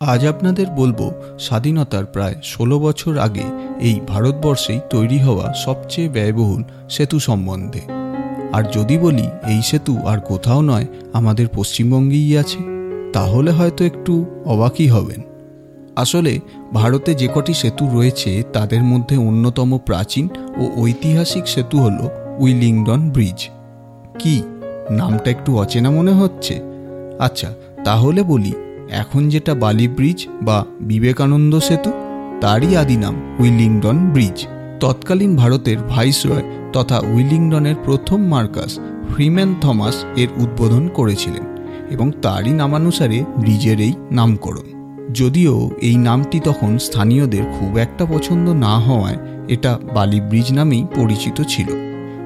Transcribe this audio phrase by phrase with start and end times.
[0.00, 3.44] আজ আপনাদের বলব, স্বাধীনতার প্রায় ষোলো বছর আগে
[3.80, 7.80] এই ভারতবর্ষেই তৈরি হওয়া সবচেয়ে ব্যয়বহুল সেতু সম্বন্ধে।
[8.52, 12.58] আর যদি বলি, এই সেতু আর কোথাও নয়, আমাদের পশ্চিমবঙ্গেই আছে,
[13.12, 15.20] তাহলে হয়তো একটু অবাকই হবেন।
[15.96, 16.40] আসলে,
[16.72, 20.28] ভারতে যে কটি সেতু রয়েছে, তাদের মধ্যে অন্যতম প্রাচীন
[20.58, 22.08] ও ঐতিহাসিক সেতু হল
[22.38, 23.48] উইলিংডন ব্রিজ।
[24.18, 24.42] কি?
[24.90, 26.60] নামটা একটু অচেনা মনে হচ্ছে?
[27.18, 27.54] আচ্ছা
[27.84, 28.52] তাহলে বলি
[28.90, 31.90] এখন যেটা বালি ব্রিজ বা বিবেকানন্দ সেতু,
[32.40, 34.46] তারই আদি নাম উইলিংডন ব্রিজ।
[34.80, 36.42] তৎকালীন ভারতের ভাইসরয়
[36.72, 38.78] তথা উইলিংডনের প্রথম মার্কাস
[39.14, 41.42] ফ্রিম্যান থমাস এর উদ্বোধন করেছিলেন
[41.90, 44.66] এবং তারই নামানুসারে ব্রিজের এই নামকরণ।
[45.14, 49.16] যদিও এই নামটি তখন স্থানীয়দের খুব একটা পছন্দ না হওয়ায়
[49.48, 51.68] এটা বালি ব্রিজ নামেই পরিচিত ছিল।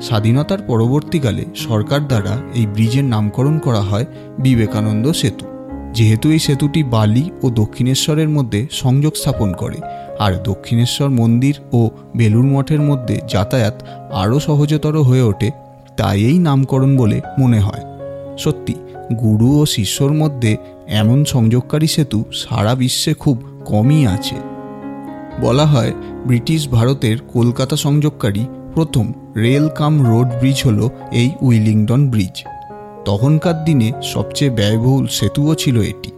[0.00, 4.06] স্বাধীনতার পরবর্তীকালে সরকার দ্বারা এই ব্রিজের নামকরণ করা হয়
[4.38, 5.55] বিবেকানন্দ সেতু।
[5.96, 9.78] যেহেতু এই সেতুটি বালি ও দক্ষিণেশ্বরের মধ্যে সংযোগ স্থাপন করে,
[10.18, 11.80] আর দক্ষিণেশ্বর মন্দির ও
[12.16, 13.76] বেলুর মঠের মধ্যে যাতায়াত
[14.12, 15.48] আরও সহজতর হয়ে ওঠে,
[15.96, 17.84] তাই এই নামকরণ বলে মনে হয়।
[18.38, 18.74] সত্যি,
[19.22, 20.52] গুরু ও শিষ্যর মধ্যে
[21.00, 24.36] এমন সংযোগকারী সেতু সারা বিশ্বে খুব কমই আছে।
[25.40, 25.92] বলা হয়,
[26.26, 28.42] ব্রিটিশ ভারতের কলকাতা সংযোগকারী
[28.74, 30.80] প্রথম রেল কাম রোড ব্রিজ হল
[31.12, 32.36] এই উইলিংডন ব্রিজ।
[33.06, 36.10] তখনকার দিনে সবচেয়ে ব্যয়বহুল সেতুও ছিল এটি।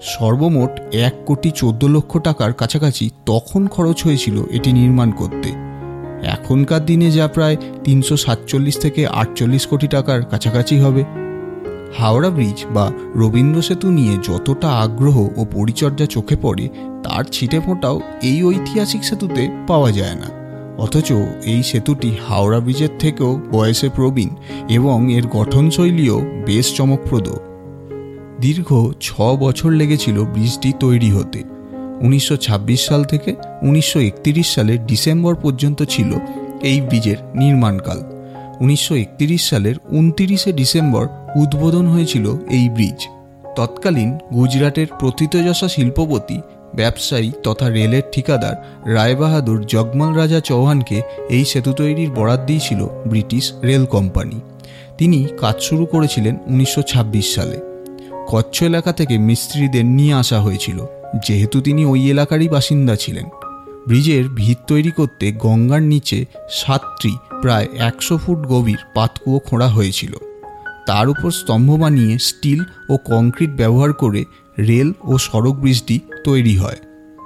[0.00, 5.50] সর্বমোট এক কোটি চোদ্দ লক্ষ টাকার কাছাকাছি তখন খরচ হয়েছিল এটি নির্মাণ করতে।
[6.24, 11.04] এখনকার দিনে যা প্রায় তিনশো সাতচল্লিশ থেকে আটচল্লিশ কোটি টাকার কাছাকাছি হবে।
[11.98, 16.68] হাওড়া ব্রিজ বা রবীন্দ্র সেতু নিয়ে যতটা আগ্রহ ও পরিচর্যা চোখে পড়ে,
[17.04, 20.37] তার ছিটে ফোঁটাও এই ঐতিহাসিক সেতুতে পাওয়া যায় না।
[20.78, 21.12] অথচ
[21.44, 24.28] এই সেতুটি হাওড়া ব্রিজের থেকেও বয়সে প্রবীণ
[24.68, 27.28] এবং এর গঠনশৈলীও বেশ চমকপ্রদ।
[28.40, 31.42] দীর্ঘ ছ বছর লেগেছিল ব্রিজটি তৈরি হতে।
[32.00, 36.10] উনিশশো ছাব্বিশ সাল থেকে উনিশশো একত্রিশ সালের ডিসেম্বর পর্যন্ত ছিল
[36.62, 38.02] এই ব্রিজের নির্মাণকাল।
[38.60, 41.06] উনিশশো একত্রিশ সালের উনতিরিশে ডিসেম্বর
[41.36, 43.08] উদ্বোধন হয়েছিল এই ব্রিজ।
[43.56, 46.40] তৎকালীন গুজরাটের প্রথিতযশা শিল্পপতি
[46.74, 48.56] ব্যবসায়ী তথা রেলের ঠিকাদার
[48.94, 54.40] রায়বাহাদুর জগমল রাজা চৌহানকে এই সেতু তৈরির বরাদ দিয়েছিল ব্রিটিশ রেল কোম্পানি।
[54.98, 57.60] তিনি কাজ শুরু করেছিলেন উনিশশো ছাব্বিশ সালে।
[58.28, 60.86] কচ্ছ এলাকা থেকে মিস্ত্রিদের নিয়ে আসা হয়েছিল,
[61.26, 63.24] যেহেতু তিনি ওই এলাকারই বাসিন্দা ছিলেন।
[63.88, 70.27] ব্রিজের ভিত তৈরি করতে গঙ্গার নিচে সাতটি, প্রায় একশো ফুট গভীর পাতকুয়ো খোঁড়া হয়েছিল।
[70.88, 74.22] তার উপর স্তম্ভ বানিয়ে স্টিল ও কংক্রিট ব্যবহার করে
[74.58, 76.78] রেল ও সড়ক ব্রিজটি তৈরি হয়।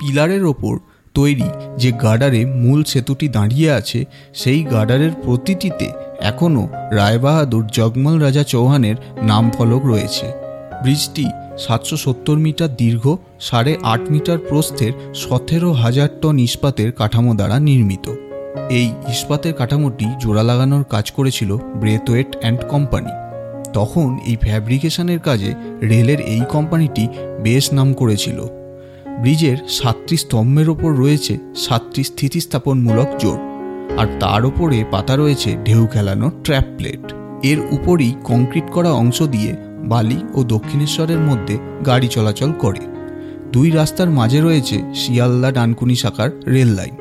[0.00, 0.74] পিলারের ওপর
[1.14, 1.48] তৈরি
[1.78, 4.00] যে গার্ডারে মূল সেতুটি দাঁড়িয়ে আছে,
[4.34, 5.86] সেই গার্ডারের প্রতিটিতে
[6.20, 10.26] এখনও রায়বাহাদুর জগমল রাজা চৌহানের নাম ফলক রয়েছে।
[10.82, 11.26] ব্রিজটি
[11.58, 13.04] সাতশো সত্তর মিটার দীর্ঘ,
[13.40, 18.06] সাড়ে আট মিটার প্রস্থের সতেরো হাজার টন ইস্পাতের কাঠামো দ্বারা নির্মিত।
[18.78, 21.50] এই ইস্পাতের কাঠামোটি জোড়া লাগানোর কাজ করেছিল
[21.80, 23.12] ব্রেথওয়েট অ্যান্ড কোম্পানি।
[23.72, 27.08] তখন এই ফ্যাব্রিকেশনের কাজে রেলের এই কোম্পানিটি
[27.40, 28.38] বেশ নাম করেছিল।
[29.20, 33.38] ব্রিজের সাতটি স্তম্ভের ওপর রয়েছে সাতটি স্থিতিস্থাপনমূলক জোর
[33.98, 37.12] আর তার ওপরে পাতা রয়েছে ঢেউ খেলানো ট্র্যাপ প্লেট
[37.44, 42.80] এর উপরই কংক্রিট করা অংশ দিয়ে বালি ও দক্ষিণেশ্বরের মধ্যে গাড়ি চলাচল করে।
[43.52, 46.94] দুই রাস্তার মাঝে রয়েছে শিয়ালদা ডানকুনি শাখার রেল লাইন।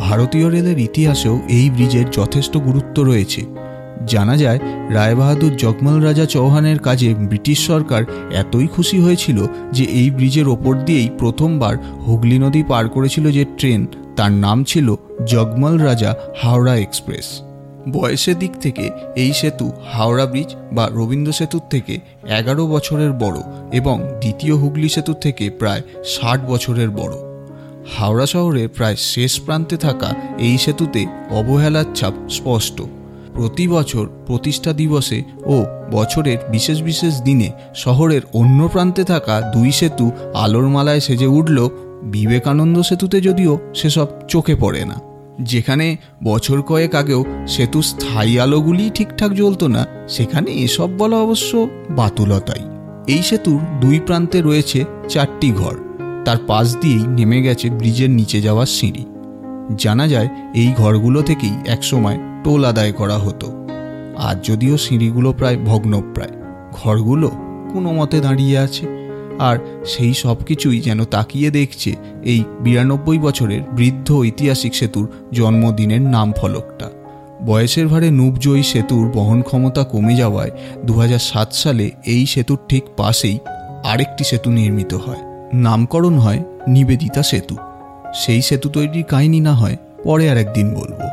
[0.00, 3.59] ভারতীয় রেলের ইতিহাসেও এই ব্রিজের যথেষ্ট গুরুত্ব রয়েছে।
[4.06, 4.58] জানা যায়,
[4.90, 11.10] রায়বাহাদুর জগমল রাজা চৌহানের কাজে ব্রিটিশ সরকার এতই খুশি হয়েছিল যে এই ব্রিজের ওপর দিয়েই
[11.18, 14.94] প্রথমবার হুগলি নদী পার করেছিল যে ট্রেন। তার নাম ছিল
[15.26, 17.42] জগমল রাজা হাওড়া এক্সপ্রেস।
[17.90, 23.40] বয়সের দিক থেকে এই সেতু হাওড়া ব্রিজ বা রবীন্দ্র সেতুর থেকে এগারো বছরের বড়
[23.72, 27.14] এবং দ্বিতীয় হুগলি সেতুর থেকে প্রায় ষাট বছরের বড়।
[27.98, 32.82] হাওড়া শহরে প্রায় শেষ প্রান্তে থাকা এই সেতুতে অবহেলার ছাপ স্পষ্ট।
[33.40, 40.10] প্রতি বছর প্রতিষ্ঠা দিবসে ও বছরের বিশেষ বিশেষ দিনে শহরের অন্য প্রান্তে থাকা দুই সেতু
[40.34, 41.68] আলোর মালায় সেজে উঠল
[42.02, 45.00] বিবেকানন্দ সেতুতে যদিও সেসব চোখে পড়ে না।
[45.40, 52.62] যেখানে বছর কয়েক আগেও সেতু স্থায়ী আলোগুলি ঠিকঠাক জ্বলতো না, সেখানে এসব বলা অবশ্য বাতুলতাই।
[53.14, 55.76] এই সেতুর দুই প্রান্তে রয়েছে চারটি ঘর।
[56.24, 59.04] তার পাশ দিয়েই নেমে গেছে ব্রিজের নিচে যাওয়ার সিঁড়ি।
[59.76, 63.52] জানা যায় এই ঘরগুলো থেকেই একসময় টোল আদায় করা হতো।
[64.16, 66.30] আজ যদিও সিঁড়িগুলো প্রায় ভগ্নপ্রায়,
[66.72, 67.28] ঘরগুলো
[67.72, 69.00] কোনো মতে দাঁড়িয়ে আছে।
[69.38, 76.32] আর সেই সব কিছুই যেন তাকিয়ে দেখছে এই বিরানব্বই বছরের বৃদ্ধ ঐতিহাসিক সেতুর জন্মদিনের নাম
[76.32, 76.90] ফলকটা।
[77.46, 80.50] বয়সের ভারে নুবজয়ী সেতুর বহন ক্ষমতা কমে যাওয়ায়
[80.84, 83.38] দু হাজার সাত সালে এই সেতুর ঠিক পাশেই
[83.84, 85.18] আরেকটি সেতু নির্মিত হয়।
[85.54, 87.56] নামকরণ হয় নিবেদিতা সেতু।
[88.14, 91.09] সেই সেতু তৈরির কাহিনী না হয় পরে আর একদিন বলব।